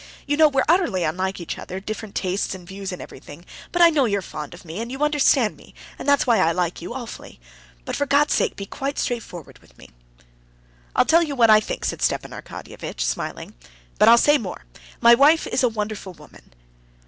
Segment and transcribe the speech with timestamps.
[0.25, 3.91] You know we're utterly unlike each other, different tastes and views and everything; but I
[3.91, 7.39] know you're fond of me and understand me, and that's why I like you awfully.
[7.85, 9.91] But for God's sake, be quite straightforward with me."
[10.95, 13.53] "I tell you what I think," said Stepan Arkadyevitch, smiling.
[13.99, 14.65] "But I'll say more:
[15.01, 16.55] my wife is a wonderful woman...."